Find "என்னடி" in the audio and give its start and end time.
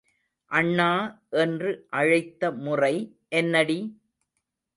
3.33-3.79